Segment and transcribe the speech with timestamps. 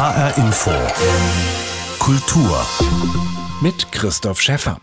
[0.00, 0.70] HR Info.
[1.98, 2.66] Kultur.
[3.60, 4.80] Mit Christoph Schäffer.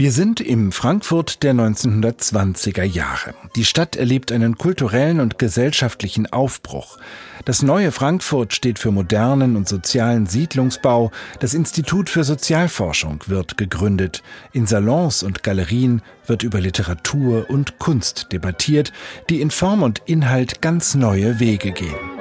[0.00, 3.34] Wir sind im Frankfurt der 1920er Jahre.
[3.56, 6.98] Die Stadt erlebt einen kulturellen und gesellschaftlichen Aufbruch.
[7.44, 11.10] Das neue Frankfurt steht für modernen und sozialen Siedlungsbau.
[11.40, 14.22] Das Institut für Sozialforschung wird gegründet.
[14.52, 18.92] In Salons und Galerien wird über Literatur und Kunst debattiert,
[19.28, 22.17] die in Form und Inhalt ganz neue Wege gehen.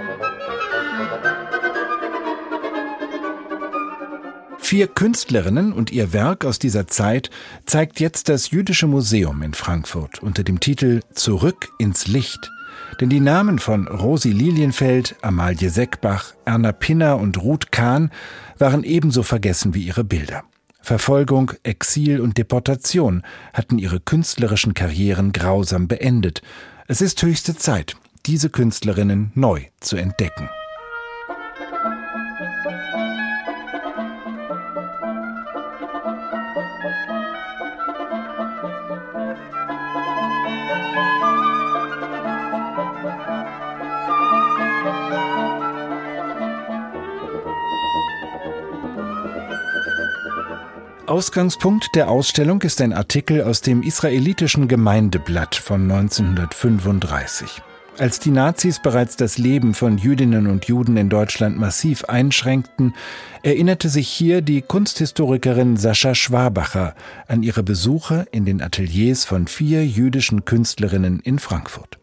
[4.68, 7.30] Vier Künstlerinnen und ihr Werk aus dieser Zeit
[7.66, 12.52] zeigt jetzt das Jüdische Museum in Frankfurt unter dem Titel Zurück ins Licht.
[13.00, 18.12] Denn die Namen von Rosi Lilienfeld, Amalie Seckbach, Erna Pinner und Ruth Kahn
[18.58, 20.44] waren ebenso vergessen wie ihre Bilder.
[20.82, 26.42] Verfolgung, Exil und Deportation hatten ihre künstlerischen Karrieren grausam beendet.
[26.90, 30.50] Es ist höchste Zeit, diese Künstlerinnen neu zu entdecken.
[51.08, 57.62] Ausgangspunkt der Ausstellung ist ein Artikel aus dem israelitischen Gemeindeblatt von 1935.
[57.98, 62.94] Als die Nazis bereits das Leben von Jüdinnen und Juden in Deutschland massiv einschränkten,
[63.42, 66.94] erinnerte sich hier die Kunsthistorikerin Sascha Schwabacher
[67.30, 72.00] an ihre Besuche in den Ateliers von vier jüdischen Künstlerinnen in Frankfurt.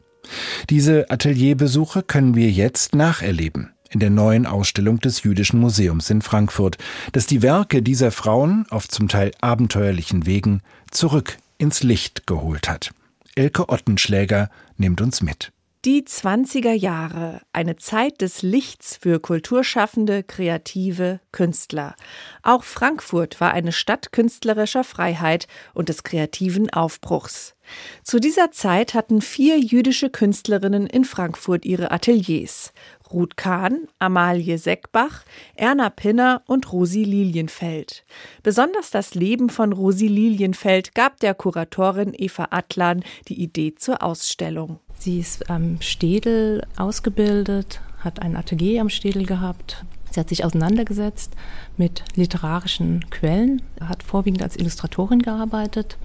[0.70, 6.76] Diese Atelierbesuche können wir jetzt nacherleben in der neuen Ausstellung des Jüdischen Museums in Frankfurt,
[7.12, 12.92] das die Werke dieser Frauen auf zum Teil abenteuerlichen Wegen zurück ins Licht geholt hat.
[13.36, 15.52] Elke Ottenschläger nimmt uns mit.
[15.84, 21.94] Die 20er Jahre, eine Zeit des Lichts für kulturschaffende, kreative Künstler.
[22.42, 27.54] Auch Frankfurt war eine Stadt künstlerischer Freiheit und des kreativen Aufbruchs.
[28.02, 32.72] Zu dieser Zeit hatten vier jüdische Künstlerinnen in Frankfurt ihre Ateliers.
[33.12, 35.22] Ruth Kahn, Amalie Seckbach,
[35.54, 38.06] Erna Pinner und Rosi Lilienfeld.
[38.42, 44.80] Besonders das Leben von Rosi Lilienfeld gab der Kuratorin Eva Atlan die Idee zur Ausstellung.
[44.98, 49.84] Sie ist am Städel ausgebildet, hat ein Atelier am Städel gehabt.
[50.10, 51.34] Sie hat sich auseinandergesetzt
[51.76, 55.98] mit literarischen Quellen, hat vorwiegend als Illustratorin gearbeitet,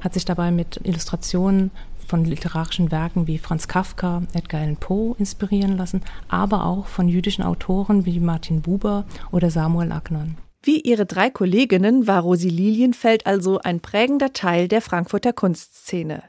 [0.00, 1.70] hat sich dabei mit Illustrationen
[2.08, 7.44] von literarischen Werken wie Franz Kafka, Edgar Allan Poe inspirieren lassen, aber auch von jüdischen
[7.44, 10.36] Autoren wie Martin Buber oder Samuel Agnon.
[10.62, 16.22] Wie ihre drei Kolleginnen war Rosi Lilienfeld also ein prägender Teil der Frankfurter Kunstszene.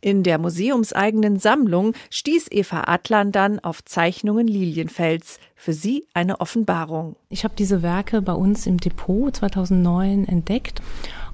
[0.00, 5.38] In der museumseigenen Sammlung stieß Eva Atlan dann auf Zeichnungen Lilienfels.
[5.56, 7.16] Für sie eine Offenbarung.
[7.28, 10.82] Ich habe diese Werke bei uns im Depot 2009 entdeckt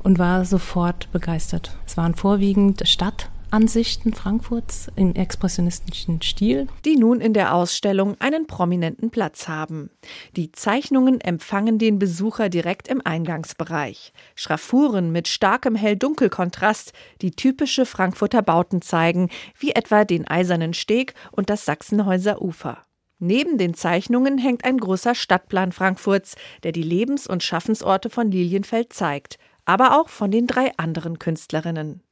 [0.03, 1.77] und war sofort begeistert.
[1.87, 8.47] Es waren vorwiegend Stadt- Ansichten Frankfurts im expressionistischen Stil, die nun in der Ausstellung einen
[8.47, 9.91] prominenten Platz haben.
[10.37, 14.13] Die Zeichnungen empfangen den Besucher direkt im Eingangsbereich.
[14.37, 21.51] Schraffuren mit starkem Hell-Dunkel-Kontrast, die typische Frankfurter Bauten zeigen, wie etwa den Eisernen Steg und
[21.51, 22.79] das Sachsenhäuser Ufer.
[23.19, 28.93] Neben den Zeichnungen hängt ein großer Stadtplan Frankfurts, der die Lebens- und Schaffensorte von Lilienfeld
[28.93, 32.05] zeigt, aber auch von den drei anderen Künstlerinnen.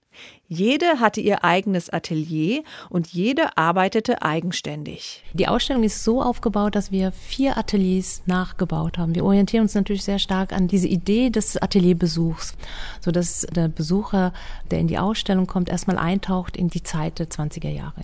[0.48, 5.22] Jede hatte ihr eigenes Atelier und jede arbeitete eigenständig.
[5.34, 9.14] Die Ausstellung ist so aufgebaut, dass wir vier Ateliers nachgebaut haben.
[9.14, 12.56] Wir orientieren uns natürlich sehr stark an diese Idee des Atelierbesuchs,
[13.00, 14.32] so dass der Besucher,
[14.70, 18.02] der in die Ausstellung kommt, erstmal eintaucht in die Zeit der 20er Jahre.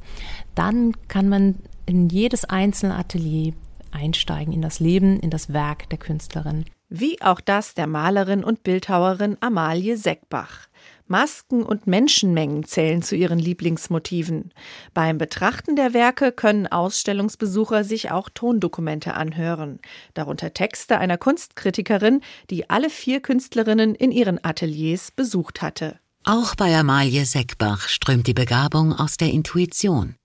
[0.54, 1.54] Dann kann man
[1.86, 3.54] in jedes einzelne Atelier
[3.90, 6.66] einsteigen, in das Leben, in das Werk der Künstlerin.
[6.88, 10.68] Wie auch das der Malerin und Bildhauerin Amalie Seckbach.
[11.06, 14.52] Masken und Menschenmengen zählen zu ihren Lieblingsmotiven.
[14.94, 19.80] Beim Betrachten der Werke können Ausstellungsbesucher sich auch Tondokumente anhören,
[20.14, 22.20] darunter Texte einer Kunstkritikerin,
[22.50, 25.98] die alle vier Künstlerinnen in ihren Ateliers besucht hatte.
[26.24, 30.16] Auch bei Amalie Seckbach strömt die Begabung aus der Intuition.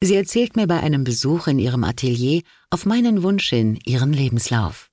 [0.00, 4.90] Sie erzählt mir bei einem Besuch in ihrem Atelier auf meinen Wunsch hin ihren Lebenslauf.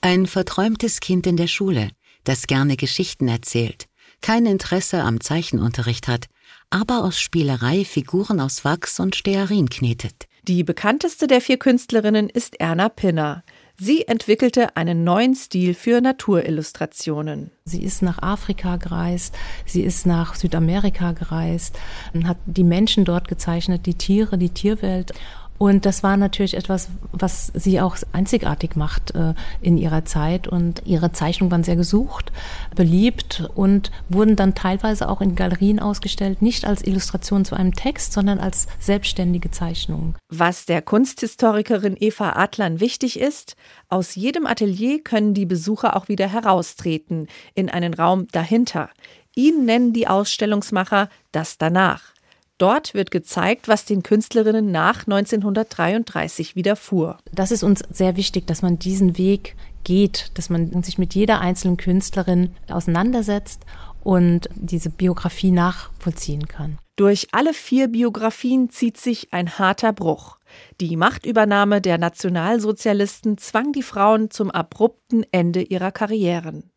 [0.00, 1.90] Ein verträumtes Kind in der Schule,
[2.24, 3.88] das gerne Geschichten erzählt,
[4.20, 6.26] kein Interesse am Zeichenunterricht hat,
[6.70, 10.26] aber aus Spielerei Figuren aus Wachs und Stearin knetet.
[10.48, 13.42] Die bekannteste der vier Künstlerinnen ist Erna Pinner.
[13.80, 17.52] Sie entwickelte einen neuen Stil für Naturillustrationen.
[17.64, 19.36] Sie ist nach Afrika gereist,
[19.66, 21.78] sie ist nach Südamerika gereist,
[22.24, 25.12] hat die Menschen dort gezeichnet, die Tiere, die Tierwelt.
[25.58, 30.46] Und das war natürlich etwas, was sie auch einzigartig macht äh, in ihrer Zeit.
[30.46, 32.32] Und ihre Zeichnungen waren sehr gesucht,
[32.76, 38.12] beliebt und wurden dann teilweise auch in Galerien ausgestellt, nicht als Illustration zu einem Text,
[38.12, 40.14] sondern als selbstständige Zeichnungen.
[40.28, 43.56] Was der Kunsthistorikerin Eva Adlern wichtig ist,
[43.88, 48.90] aus jedem Atelier können die Besucher auch wieder heraustreten in einen Raum dahinter.
[49.34, 52.02] Ihn nennen die Ausstellungsmacher das danach.
[52.58, 57.18] Dort wird gezeigt, was den Künstlerinnen nach 1933 widerfuhr.
[57.32, 61.40] Das ist uns sehr wichtig, dass man diesen Weg geht, dass man sich mit jeder
[61.40, 63.64] einzelnen Künstlerin auseinandersetzt
[64.02, 66.78] und diese Biografie nachvollziehen kann.
[66.96, 70.38] Durch alle vier Biografien zieht sich ein harter Bruch.
[70.80, 76.70] Die Machtübernahme der Nationalsozialisten zwang die Frauen zum abrupten Ende ihrer Karrieren.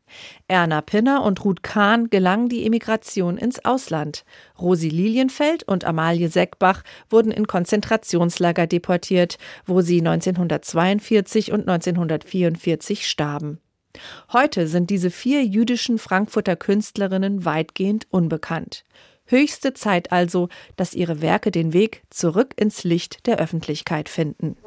[0.48, 4.26] Erna Pinner und Ruth Kahn gelang die Emigration ins Ausland.
[4.60, 13.60] Rosi Lilienfeld und Amalie Seckbach wurden in Konzentrationslager deportiert, wo sie 1942 und 1944 starben.
[14.32, 18.86] Heute sind diese vier jüdischen Frankfurter Künstlerinnen weitgehend unbekannt.
[19.26, 24.58] Höchste Zeit also, dass ihre Werke den Weg zurück ins Licht der Öffentlichkeit finden.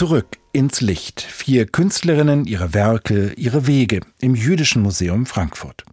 [0.00, 1.20] Zurück ins Licht.
[1.20, 5.84] Vier Künstlerinnen, ihre Werke, ihre Wege im Jüdischen Museum Frankfurt.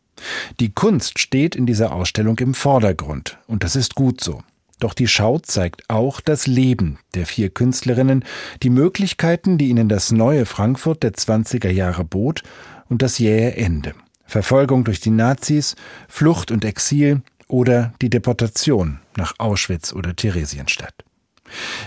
[0.61, 4.43] Die Kunst steht in dieser Ausstellung im Vordergrund und das ist gut so.
[4.79, 8.23] Doch die Schau zeigt auch das Leben der vier Künstlerinnen,
[8.63, 12.43] die Möglichkeiten, die ihnen das neue Frankfurt der 20er Jahre bot
[12.87, 13.93] und das jähe Ende.
[14.23, 15.75] Verfolgung durch die Nazis,
[16.07, 21.06] Flucht und Exil oder die Deportation nach Auschwitz oder Theresienstadt.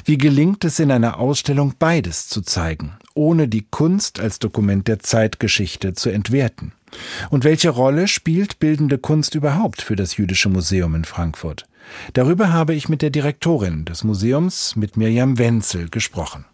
[0.04, 5.00] Wie gelingt es in einer Ausstellung beides zu zeigen, ohne die Kunst als Dokument der
[5.00, 6.72] Zeitgeschichte zu entwerten?
[7.30, 11.66] Und welche Rolle spielt bildende Kunst überhaupt für das Jüdische Museum in Frankfurt?
[12.12, 16.44] Darüber habe ich mit der Direktorin des Museums, mit Mirjam Wenzel, gesprochen.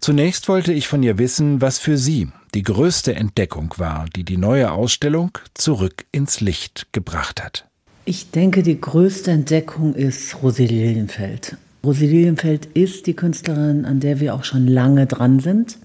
[0.00, 4.36] Zunächst wollte ich von ihr wissen, was für sie die größte Entdeckung war, die die
[4.36, 7.66] neue Ausstellung zurück ins Licht gebracht hat.
[8.04, 11.56] Ich denke, die größte Entdeckung ist Rosi Lilienfeld.
[11.84, 15.76] Rosi Lilienfeld ist die Künstlerin, an der wir auch schon lange dran sind.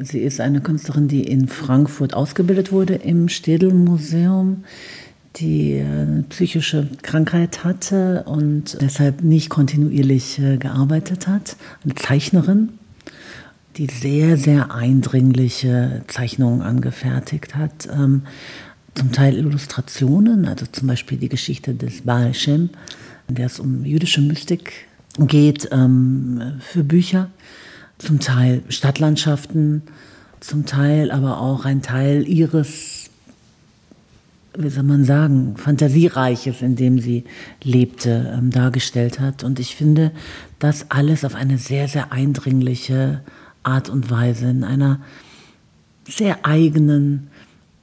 [0.00, 4.64] Sie ist eine Künstlerin, die in Frankfurt ausgebildet wurde im Städel-Museum,
[5.36, 11.56] die eine psychische Krankheit hatte und deshalb nicht kontinuierlich äh, gearbeitet hat.
[11.84, 12.70] Eine Zeichnerin,
[13.76, 17.88] die sehr, sehr eindringliche Zeichnungen angefertigt hat.
[17.92, 18.22] Ähm,
[18.94, 22.70] zum Teil Illustrationen, also zum Beispiel die Geschichte des Baal Shem,
[23.28, 24.86] in der es um jüdische Mystik
[25.18, 27.28] geht ähm, für Bücher,
[27.98, 29.82] zum Teil Stadtlandschaften,
[30.40, 33.10] zum Teil aber auch ein Teil ihres,
[34.56, 37.24] wie soll man sagen, Fantasiereiches, in dem sie
[37.62, 39.44] lebte, ähm, dargestellt hat.
[39.44, 40.10] Und ich finde,
[40.58, 43.20] das alles auf eine sehr, sehr eindringliche
[43.62, 45.00] Art und Weise, in einer
[46.08, 47.28] sehr eigenen,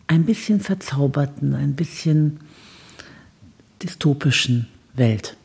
[0.08, 2.40] ein bisschen verzauberten, ein bisschen
[3.82, 5.38] dystopischen Welt.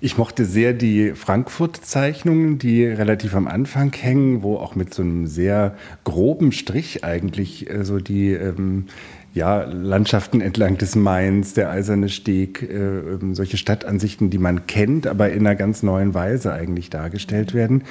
[0.00, 5.26] Ich mochte sehr die Frankfurt-Zeichnungen, die relativ am Anfang hängen, wo auch mit so einem
[5.26, 8.86] sehr groben Strich eigentlich äh, so die ähm,
[9.34, 15.08] ja, Landschaften entlang des Mains, der Eiserne Steg, äh, ähm, solche Stadtansichten, die man kennt,
[15.08, 17.82] aber in einer ganz neuen Weise eigentlich dargestellt werden.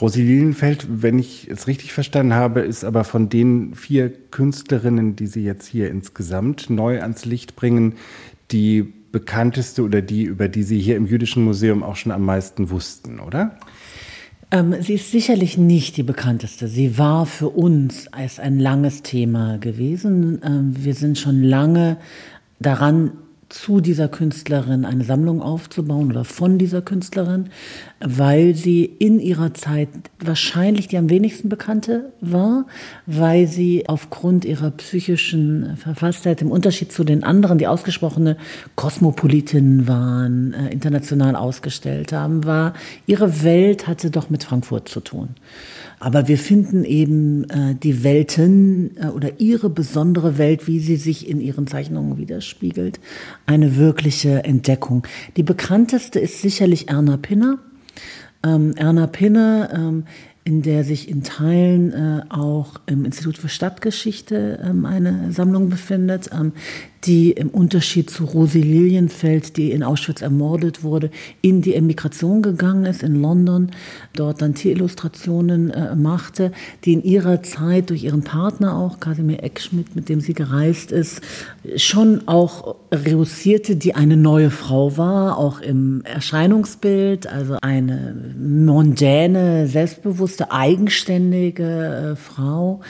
[0.00, 5.28] Rosi Lilienfeld, wenn ich es richtig verstanden habe, ist aber von den vier Künstlerinnen, die
[5.28, 7.94] Sie jetzt hier insgesamt neu ans Licht bringen,
[8.50, 12.68] die bekannteste oder die, über die Sie hier im Jüdischen Museum auch schon am meisten
[12.68, 13.56] wussten, oder?
[14.50, 16.68] Ähm, sie ist sicherlich nicht die bekannteste.
[16.68, 20.42] Sie war für uns als ein langes Thema gewesen.
[20.44, 21.96] Ähm, wir sind schon lange
[22.60, 23.12] daran
[23.48, 27.50] zu dieser Künstlerin eine Sammlung aufzubauen oder von dieser Künstlerin,
[28.00, 29.88] weil sie in ihrer Zeit
[30.18, 32.66] wahrscheinlich die am wenigsten bekannte war,
[33.06, 38.36] weil sie aufgrund ihrer psychischen Verfasstheit im Unterschied zu den anderen, die ausgesprochene
[38.74, 42.74] Kosmopolitinnen waren, äh, international ausgestellt haben, war
[43.06, 45.28] ihre Welt hatte doch mit Frankfurt zu tun.
[45.98, 51.28] Aber wir finden eben äh, die Welten äh, oder ihre besondere Welt, wie sie sich
[51.28, 53.00] in ihren Zeichnungen widerspiegelt,
[53.46, 55.06] eine wirkliche Entdeckung.
[55.36, 57.58] Die bekannteste ist sicherlich Erna Pinner.
[58.44, 60.04] Ähm, Erna Pinner ähm,
[60.46, 66.30] in der sich in Teilen äh, auch im Institut für Stadtgeschichte ähm, eine Sammlung befindet,
[66.32, 66.52] ähm,
[67.04, 71.10] die im Unterschied zu Rosi Lilienfeld, die in Auschwitz ermordet wurde,
[71.40, 73.70] in die Emigration gegangen ist in London,
[74.14, 76.52] dort dann Tierillustrationen äh, machte,
[76.84, 81.20] die in ihrer Zeit durch ihren Partner auch, Kasimir Eckschmidt, mit dem sie gereist ist,
[81.76, 90.50] schon auch reussierte, die eine neue Frau war, auch im Erscheinungsbild, also eine mondäne, selbstbewusste,
[90.50, 92.80] eigenständige äh, Frau,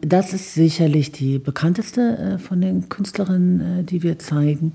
[0.00, 4.72] das ist sicherlich die bekannteste äh, von den Künstlerinnen, äh, die wir zeigen.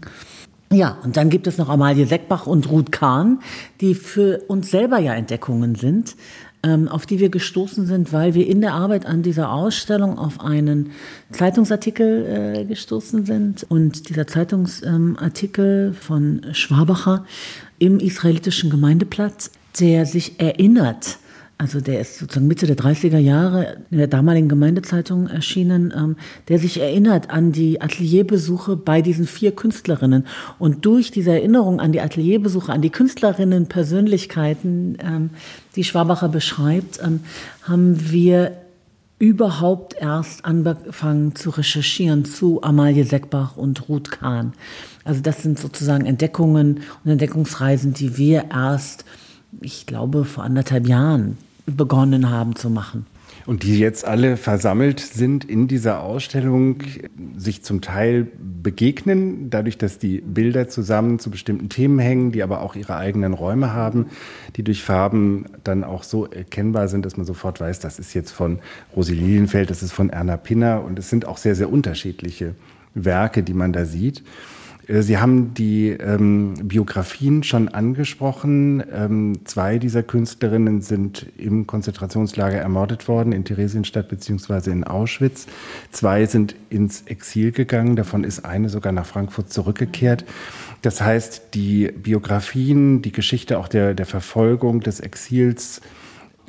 [0.72, 3.40] Ja, und dann gibt es noch Amalie Seckbach und Ruth Kahn,
[3.82, 6.16] die für uns selber ja Entdeckungen sind,
[6.64, 10.40] ähm, auf die wir gestoßen sind, weil wir in der Arbeit an dieser Ausstellung auf
[10.40, 10.92] einen
[11.32, 13.66] Zeitungsartikel äh, gestoßen sind.
[13.68, 17.26] Und dieser Zeitungsartikel von Schwabacher
[17.78, 21.18] im israelitischen Gemeindeplatz, der sich erinnert
[21.62, 26.16] also der ist sozusagen Mitte der 30er Jahre in der damaligen Gemeindezeitung erschienen, ähm,
[26.48, 30.26] der sich erinnert an die Atelierbesuche bei diesen vier Künstlerinnen.
[30.58, 35.30] Und durch diese Erinnerung an die Atelierbesuche, an die Künstlerinnen, Persönlichkeiten, ähm,
[35.76, 37.20] die Schwabacher beschreibt, ähm,
[37.62, 38.54] haben wir
[39.20, 44.54] überhaupt erst angefangen zu recherchieren zu Amalie Seckbach und Ruth Kahn.
[45.04, 49.06] Also das sind sozusagen Entdeckungen und Entdeckungsreisen, die wir erst,
[49.62, 53.06] ich glaube, vor anderthalb Jahren begonnen haben zu machen.
[53.46, 56.84] Und die jetzt alle versammelt sind in dieser Ausstellung,
[57.36, 58.28] sich zum Teil
[58.62, 63.34] begegnen, dadurch, dass die Bilder zusammen zu bestimmten Themen hängen, die aber auch ihre eigenen
[63.34, 64.08] Räume haben,
[64.56, 68.32] die durch Farben dann auch so erkennbar sind, dass man sofort weiß, das ist jetzt
[68.32, 68.60] von
[68.96, 72.54] Rosi Lilienfeld, das ist von Erna Pinner und es sind auch sehr, sehr unterschiedliche
[72.94, 74.24] Werke, die man da sieht.
[74.92, 78.84] Äh, Sie haben die ähm, Biografien schon angesprochen.
[78.94, 85.48] Ähm, zwei dieser Künstlerinnen sind im Konzentrationslager ermordet worden, in Theresienstadt beziehungsweise in Auschwitz.
[85.92, 90.26] Zwei sind ins Exil gegangen, davon ist eine sogar nach Frankfurt zurückgekehrt.
[90.82, 95.82] Das heißt, die Biografien, die Geschichte auch der, der Verfolgung des Exils,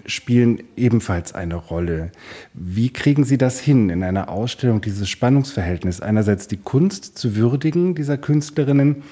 [0.07, 2.11] spielen ebenfalls eine Rolle.
[2.55, 7.95] Wie kriegen Sie das hin, in einer Ausstellung dieses Spannungsverhältnis, einerseits die Kunst zu würdigen
[7.95, 9.03] dieser Künstlerinnen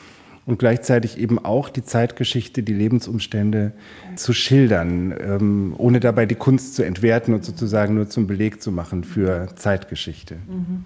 [0.46, 3.72] und gleichzeitig eben auch die Zeitgeschichte, die Lebensumstände
[4.16, 8.72] zu schildern, ähm, ohne dabei die Kunst zu entwerten und sozusagen nur zum Beleg zu
[8.72, 10.36] machen für Zeitgeschichte?
[10.48, 10.84] Mhm.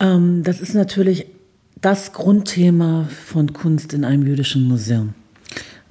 [0.00, 1.26] Ähm, das ist natürlich
[1.80, 5.14] das Grundthema von Kunst in einem jüdischen Museum.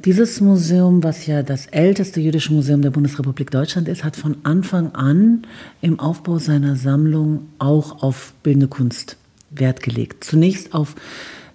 [0.05, 4.93] Dieses Museum, was ja das älteste jüdische Museum der Bundesrepublik Deutschland ist, hat von Anfang
[4.93, 5.41] an
[5.81, 9.17] im Aufbau seiner Sammlung auch auf bildende Kunst
[9.49, 10.23] Wert gelegt.
[10.23, 10.95] Zunächst auf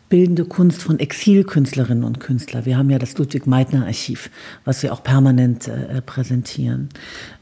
[0.08, 2.66] bildende Kunst von Exilkünstlerinnen und Künstlern.
[2.66, 4.28] Wir haben ja das Ludwig Meitner Archiv,
[4.64, 6.88] was wir auch permanent äh, präsentieren.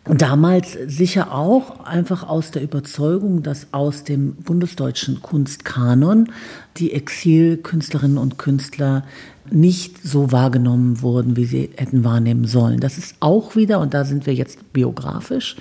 [0.04, 6.30] Damals sicher auch einfach aus der Überzeugung, dass aus dem bundesdeutschen Kunstkanon
[6.78, 9.04] die Exilkünstlerinnen und Künstler
[9.52, 12.80] nicht so wahrgenommen wurden, wie sie hätten wahrnehmen sollen.
[12.80, 15.57] Das ist auch wieder, und da sind wir jetzt biografisch,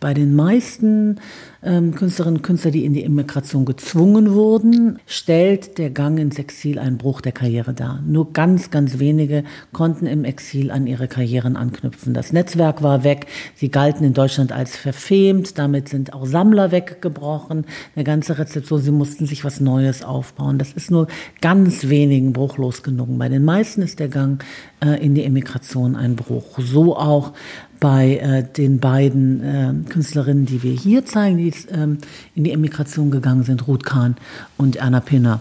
[0.00, 1.18] bei den meisten
[1.62, 6.78] ähm, Künstlerinnen und Künstlern, die in die Immigration gezwungen wurden, stellt der Gang ins Exil
[6.78, 8.02] einen Bruch der Karriere dar.
[8.06, 12.14] Nur ganz, ganz wenige konnten im Exil an ihre Karrieren anknüpfen.
[12.14, 17.64] Das Netzwerk war weg, sie galten in Deutschland als verfemt, damit sind auch Sammler weggebrochen,
[17.96, 20.56] eine ganze Rezeption, sie mussten sich was Neues aufbauen.
[20.58, 21.08] Das ist nur
[21.40, 23.18] ganz wenigen bruchlos gelungen.
[23.18, 24.44] Bei den meisten ist der Gang
[24.84, 26.60] äh, in die Emigration ein Bruch.
[26.60, 27.32] So auch
[27.80, 31.98] bei äh, den beiden äh, Künstlerinnen, die wir hier zeigen, die ähm,
[32.36, 34.14] in die Emigration gegangen sind, Ruth Kahn
[34.58, 35.40] und Erna Pinner.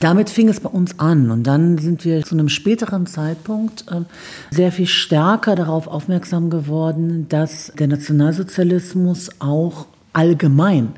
[0.00, 4.02] Damit fing es bei uns an und dann sind wir zu einem späteren Zeitpunkt äh,
[4.50, 10.92] sehr viel stärker darauf aufmerksam geworden, dass der Nationalsozialismus auch allgemein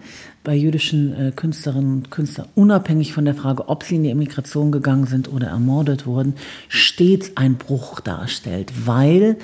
[0.44, 4.70] bei jüdischen äh, Künstlerinnen und Künstlern, unabhängig von der Frage, ob sie in die Emigration
[4.70, 6.34] gegangen sind oder ermordet wurden,
[6.68, 9.36] stets ein Bruch darstellt, weil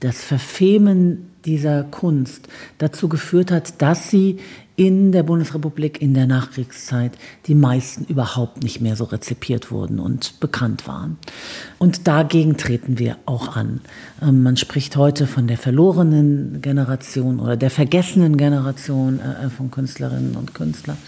[0.00, 2.48] das Verfemen dieser Kunst
[2.78, 4.38] dazu geführt hat, dass sie
[4.76, 7.12] in der Bundesrepublik in der Nachkriegszeit
[7.46, 11.16] die meisten überhaupt nicht mehr so rezipiert wurden und bekannt waren.
[11.78, 13.82] Und dagegen treten wir auch an.
[14.20, 20.34] Ähm, man spricht heute von der verlorenen Generation oder der vergessenen Generation äh, von Künstlerinnen
[20.34, 20.98] und Künstlern.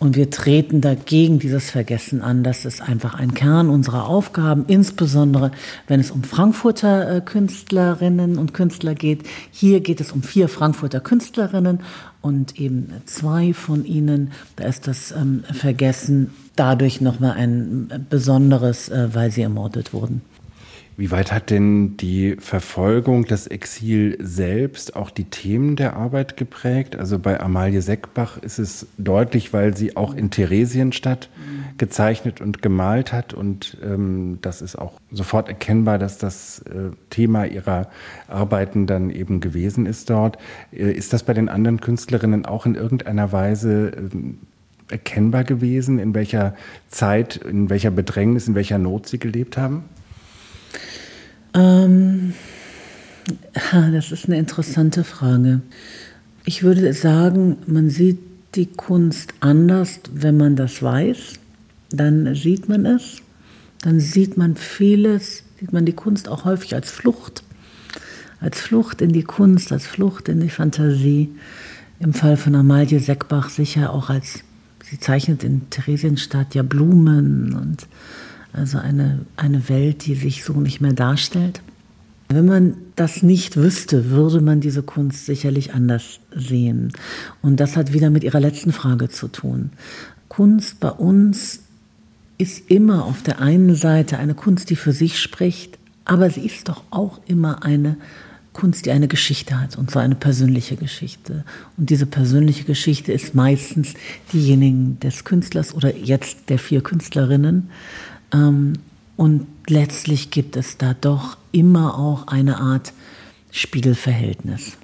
[0.00, 2.44] Und wir treten dagegen dieses Vergessen an.
[2.44, 5.50] Das ist einfach ein Kern unserer Aufgaben, insbesondere
[5.88, 9.24] wenn es um Frankfurter äh, Künstlerinnen und Künstler geht.
[9.50, 11.80] Hier geht es um vier Frankfurter Künstlerinnen
[12.20, 14.30] und eben zwei von ihnen.
[14.54, 20.22] Da ist das ähm, Vergessen dadurch nochmal ein besonderes, äh, weil sie ermordet wurden.
[20.98, 26.96] Wie weit hat denn die Verfolgung, das Exil selbst auch die Themen der Arbeit geprägt?
[26.96, 31.30] Also bei Amalie Seckbach ist es deutlich, weil sie auch in Theresienstadt
[31.76, 33.32] gezeichnet und gemalt hat.
[33.32, 37.90] Und ähm, das ist auch sofort erkennbar, dass das äh, Thema ihrer
[38.26, 40.36] Arbeiten dann eben gewesen ist dort.
[40.72, 46.12] Äh, ist das bei den anderen Künstlerinnen auch in irgendeiner Weise äh, erkennbar gewesen, in
[46.14, 46.56] welcher
[46.88, 49.84] Zeit, in welcher Bedrängnis, in welcher Not sie gelebt haben?
[51.58, 52.34] Ähm,
[53.72, 55.60] das ist eine interessante Frage.
[56.44, 58.18] Ich würde sagen, man sieht
[58.54, 61.34] die Kunst anders, wenn man das weiß.
[61.90, 63.22] Dann sieht man es.
[63.82, 67.42] Dann sieht man vieles, sieht man die Kunst auch häufig als Flucht.
[68.40, 71.30] Als Flucht in die Kunst, als Flucht in die Fantasie.
[72.00, 74.40] Im Fall von Amalie Seckbach sicher auch als,
[74.84, 77.88] sie zeichnet in Theresienstadt ja Blumen und
[78.52, 81.60] also eine, eine Welt, die sich so nicht mehr darstellt.
[82.28, 86.92] Wenn man das nicht wüsste, würde man diese Kunst sicherlich anders sehen.
[87.40, 89.70] Und das hat wieder mit Ihrer letzten Frage zu tun.
[90.28, 91.60] Kunst bei uns
[92.36, 96.68] ist immer auf der einen Seite eine Kunst, die für sich spricht, aber sie ist
[96.68, 97.96] doch auch immer eine
[98.52, 101.44] Kunst, die eine Geschichte hat, und zwar eine persönliche Geschichte.
[101.76, 103.94] Und diese persönliche Geschichte ist meistens
[104.32, 107.70] diejenigen des Künstlers oder jetzt der vier Künstlerinnen.
[108.32, 108.74] Ähm,
[109.16, 112.92] und letztlich gibt es da doch immer auch eine Art
[113.50, 114.76] Spiegelverhältnis.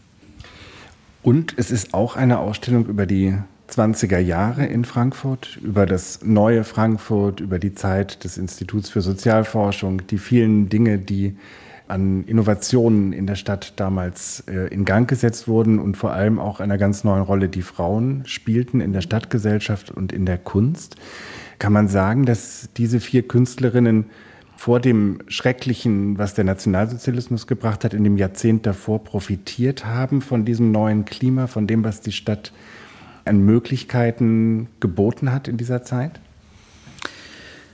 [1.23, 3.35] Und es ist auch eine Ausstellung über die
[3.71, 10.07] 20er Jahre in Frankfurt, über das neue Frankfurt, über die Zeit des Instituts für Sozialforschung,
[10.07, 11.37] die vielen Dinge, die
[11.87, 16.61] an Innovationen in der Stadt damals äh, in Gang gesetzt wurden und vor allem auch
[16.61, 20.97] einer ganz neuen Rolle, die Frauen spielten in der Stadtgesellschaft und in der Kunst.
[21.65, 24.05] Kann man sagen, dass diese vier Künstlerinnen
[24.55, 30.45] vor dem Schrecklichen, was der Nationalsozialismus gebracht hat, in dem Jahrzehnt davor profitiert haben von
[30.45, 32.53] diesem neuen Klima, von dem, was die Stadt
[33.25, 36.21] an Möglichkeiten geboten hat in dieser Zeit?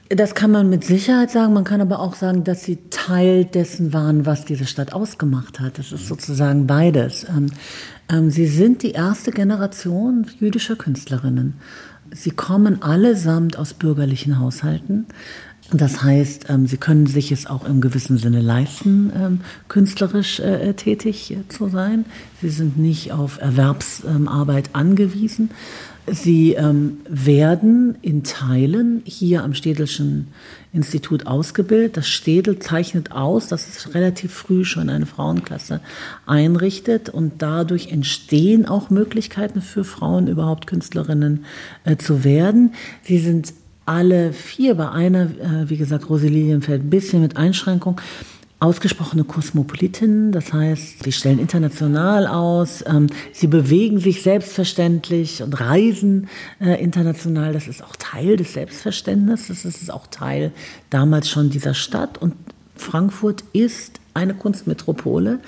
[0.08, 1.52] Das kann man mit Sicherheit sagen.
[1.52, 5.78] Man kann aber auch sagen, dass sie Teil dessen waren, was diese Stadt ausgemacht hat.
[5.78, 7.26] Das ist sozusagen beides.
[7.28, 7.46] Ähm,
[8.08, 11.54] ähm, sie sind die erste Generation jüdischer Künstlerinnen.
[12.12, 15.06] Sie kommen allesamt aus bürgerlichen Haushalten.
[15.72, 20.74] Das heißt, ähm, sie können sich es auch im gewissen Sinne leisten, ähm, künstlerisch äh,
[20.74, 22.06] tätig äh, zu sein.
[22.40, 25.50] Sie sind nicht auf Erwerbsarbeit angewiesen.
[26.12, 30.28] Sie ähm, werden in Teilen hier am Städelschen
[30.72, 31.96] Institut ausgebildet.
[31.96, 35.80] Das Städel zeichnet aus, dass es relativ früh schon eine Frauenklasse
[36.26, 41.44] einrichtet und dadurch entstehen auch Möglichkeiten für Frauen überhaupt Künstlerinnen
[41.84, 42.74] äh, zu werden.
[43.02, 43.52] Sie sind
[43.86, 48.00] alle vier, bei einer, äh, wie gesagt, Roselilienfeld, ein bisschen mit Einschränkung,
[48.60, 56.28] ausgesprochene Kosmopolitinnen, das heißt, sie stellen international aus, ähm, sie bewegen sich selbstverständlich und reisen
[56.60, 57.54] äh, international.
[57.54, 60.52] Das ist auch Teil des Selbstverständnisses, das ist auch Teil
[60.90, 62.18] damals schon dieser Stadt.
[62.18, 62.34] Und
[62.76, 65.40] Frankfurt ist eine Kunstmetropole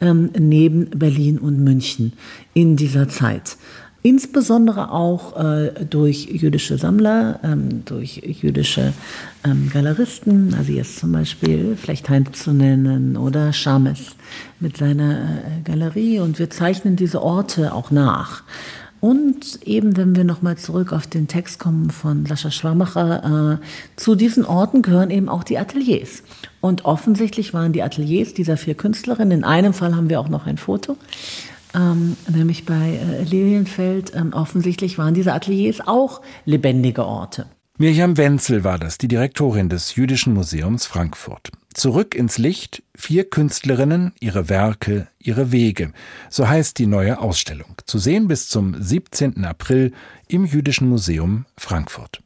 [0.00, 2.12] ähm, neben Berlin und München
[2.54, 3.56] in dieser Zeit
[4.02, 8.92] insbesondere auch äh, durch jüdische Sammler, ähm, durch jüdische
[9.44, 14.16] ähm, Galeristen, also jetzt zum Beispiel Flechtheim zu nennen oder Schames
[14.58, 16.20] mit seiner äh, Galerie.
[16.20, 18.42] Und wir zeichnen diese Orte auch nach.
[19.00, 24.14] Und eben, wenn wir nochmal zurück auf den Text kommen von Sascha Schwamacher, äh, zu
[24.14, 26.22] diesen Orten gehören eben auch die Ateliers.
[26.60, 30.46] Und offensichtlich waren die Ateliers dieser vier Künstlerinnen, in einem Fall haben wir auch noch
[30.46, 30.98] ein Foto,
[31.74, 34.12] ähm, nämlich bei äh, Lilienfeld.
[34.14, 37.46] Ähm, offensichtlich waren diese Ateliers auch lebendige Orte.
[37.78, 41.50] Mirjam Wenzel war das, die Direktorin des Jüdischen Museums Frankfurt.
[41.72, 45.92] Zurück ins Licht, vier Künstlerinnen, ihre Werke, ihre Wege.
[46.28, 47.76] So heißt die neue Ausstellung.
[47.86, 49.46] Zu sehen bis zum 17.
[49.46, 49.92] April
[50.28, 52.20] im Jüdischen Museum Frankfurt.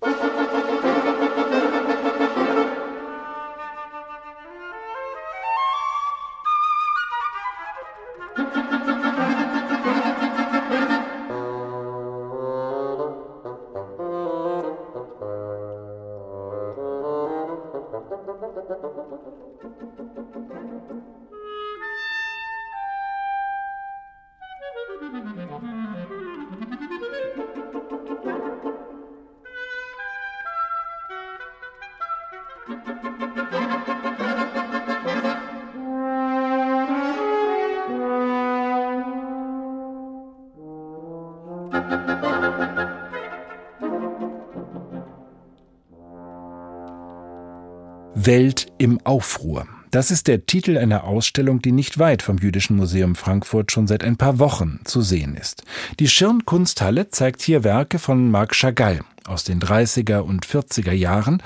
[48.27, 49.67] Welt im Aufruhr.
[49.91, 54.03] Das ist der Titel einer Ausstellung, die nicht weit vom Jüdischen Museum Frankfurt schon seit
[54.03, 55.63] ein paar Wochen zu sehen ist.
[56.01, 61.43] Die Schirn-Kunsthalle zeigt hier Werke von Marc Chagall aus den 30er und 40er Jahren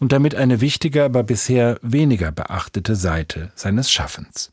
[0.00, 4.52] und damit eine wichtige, aber bisher weniger beachtete Seite seines Schaffens.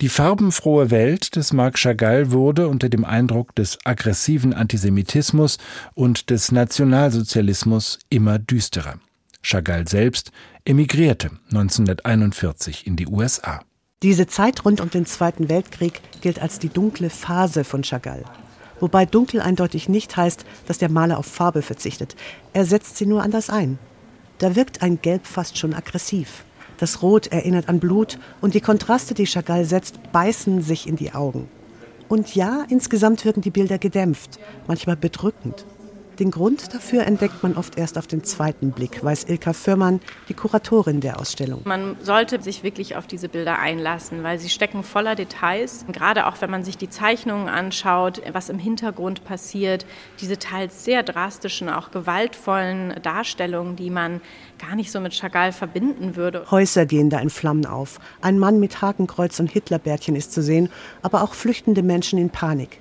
[0.00, 5.58] Die farbenfrohe Welt des Marc Chagall wurde unter dem Eindruck des aggressiven Antisemitismus
[5.94, 9.00] und des Nationalsozialismus immer düsterer.
[9.42, 10.32] Chagall selbst
[10.68, 13.62] emigrierte 1941 in die USA.
[14.02, 18.22] Diese Zeit rund um den Zweiten Weltkrieg gilt als die dunkle Phase von Chagall.
[18.78, 22.16] Wobei dunkel eindeutig nicht heißt, dass der Maler auf Farbe verzichtet.
[22.52, 23.78] Er setzt sie nur anders ein.
[24.36, 26.44] Da wirkt ein Gelb fast schon aggressiv.
[26.76, 31.14] Das Rot erinnert an Blut und die Kontraste, die Chagall setzt, beißen sich in die
[31.14, 31.48] Augen.
[32.10, 35.64] Und ja, insgesamt wirken die Bilder gedämpft, manchmal bedrückend.
[36.18, 40.34] Den Grund dafür entdeckt man oft erst auf den zweiten Blick, weiß Ilka Firmann, die
[40.34, 41.60] Kuratorin der Ausstellung.
[41.64, 45.84] Man sollte sich wirklich auf diese Bilder einlassen, weil sie stecken voller Details.
[45.92, 49.86] Gerade auch wenn man sich die Zeichnungen anschaut, was im Hintergrund passiert,
[50.20, 54.20] diese teils sehr drastischen, auch gewaltvollen Darstellungen, die man
[54.58, 56.44] gar nicht so mit Chagall verbinden würde.
[56.50, 58.00] Häuser gehen da in Flammen auf.
[58.22, 60.68] Ein Mann mit Hakenkreuz und Hitlerbärtchen ist zu sehen,
[61.00, 62.80] aber auch flüchtende Menschen in Panik.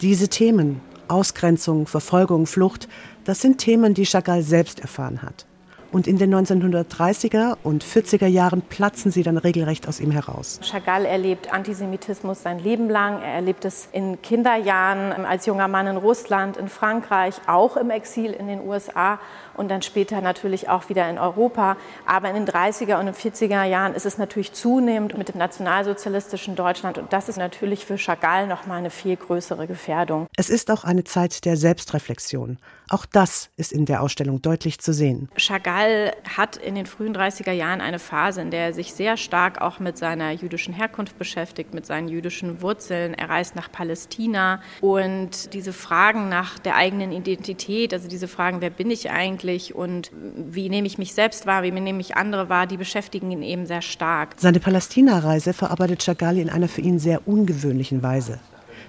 [0.00, 2.88] Diese Themen, Ausgrenzung, Verfolgung, Flucht,
[3.24, 5.46] das sind Themen, die Chagall selbst erfahren hat.
[5.94, 10.58] Und in den 1930er und 40er Jahren platzen sie dann regelrecht aus ihm heraus.
[10.60, 13.22] Chagall erlebt Antisemitismus sein Leben lang.
[13.22, 18.32] Er erlebt es in Kinderjahren als junger Mann in Russland, in Frankreich, auch im Exil
[18.32, 19.20] in den USA
[19.56, 21.76] und dann später natürlich auch wieder in Europa.
[22.06, 26.98] Aber in den 30er und 40er Jahren ist es natürlich zunehmend mit dem nationalsozialistischen Deutschland
[26.98, 30.26] und das ist natürlich für Chagall noch mal eine viel größere Gefährdung.
[30.36, 32.58] Es ist auch eine Zeit der Selbstreflexion.
[32.88, 35.28] Auch das ist in der Ausstellung deutlich zu sehen.
[35.36, 39.60] Chagall hat in den frühen 30er Jahren eine Phase, in der er sich sehr stark
[39.60, 43.14] auch mit seiner jüdischen Herkunft beschäftigt, mit seinen jüdischen Wurzeln.
[43.14, 48.70] Er reist nach Palästina und diese Fragen nach der eigenen Identität, also diese Fragen, wer
[48.70, 52.66] bin ich eigentlich und wie nehme ich mich selbst wahr, wie nehme ich andere wahr,
[52.66, 54.34] die beschäftigen ihn eben sehr stark.
[54.36, 58.40] Seine Palästina-Reise verarbeitet Chagall in einer für ihn sehr ungewöhnlichen Weise.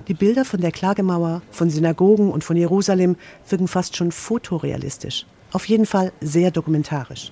[0.08, 3.16] Die Bilder von der Klagemauer, von Synagogen und von Jerusalem
[3.50, 5.26] wirken fast schon fotorealistisch.
[5.52, 7.32] Auf jeden Fall sehr dokumentarisch.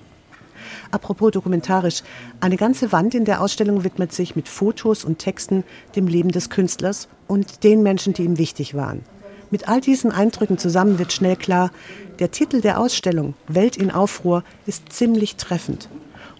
[0.90, 2.02] Apropos dokumentarisch,
[2.40, 6.50] eine ganze Wand in der Ausstellung widmet sich mit Fotos und Texten dem Leben des
[6.50, 9.02] Künstlers und den Menschen, die ihm wichtig waren.
[9.50, 11.70] Mit all diesen Eindrücken zusammen wird schnell klar,
[12.18, 15.88] der Titel der Ausstellung Welt in Aufruhr ist ziemlich treffend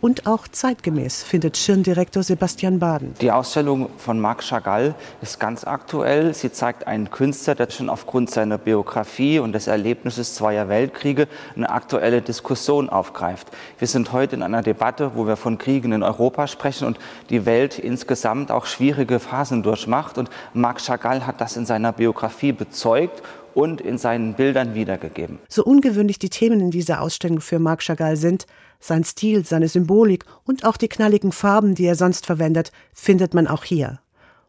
[0.04, 3.14] und auch zeitgemäß, findet Schirndirektor Sebastian Baden.
[3.22, 6.34] Die Ausstellung von Marc Chagall ist ganz aktuell.
[6.34, 11.70] Sie zeigt einen Künstler, der schon aufgrund seiner Biografie und des Erlebnisses zweier Weltkriege eine
[11.70, 13.48] aktuelle Diskussion aufgreift.
[13.78, 16.98] Wir sind heute in einer Debatte, wo wir von Kriegen in Europa sprechen und
[17.30, 20.18] die Welt insgesamt auch schwierige Phasen durchmacht.
[20.18, 23.22] Und Marc Chagall hat das in seiner Biografie bezeugt
[23.54, 25.38] und in seinen Bildern wiedergegeben.
[25.48, 28.46] So ungewöhnlich die Themen in dieser Ausstellung für Marc Chagall sind,
[28.86, 33.46] sein Stil, seine Symbolik und auch die knalligen Farben, die er sonst verwendet, findet man
[33.46, 34.00] auch hier.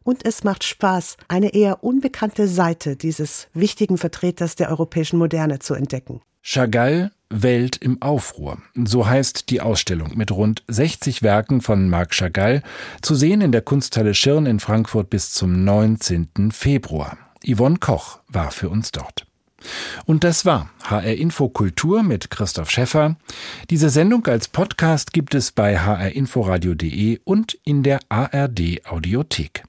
[0.04, 5.74] Und es macht Spaß, eine eher unbekannte Seite dieses wichtigen Vertreters der europäischen Moderne zu
[5.74, 6.21] entdecken.
[6.43, 8.60] Chagall Welt im Aufruhr.
[8.76, 12.62] So heißt die Ausstellung mit rund 60 Werken von Marc Chagall,
[13.02, 16.52] zu sehen in der Kunsthalle Schirn in Frankfurt bis zum 19.
[16.52, 17.17] Februar.
[17.43, 19.26] Yvonne Koch war für uns dort.
[20.06, 23.15] Und das war HR Info Kultur mit Christoph Schäffer.
[23.69, 29.63] Diese Sendung als Podcast gibt es bei hrinforadio.de und in der ARD Audiothek.